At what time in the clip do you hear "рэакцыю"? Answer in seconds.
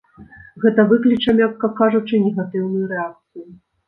2.93-3.45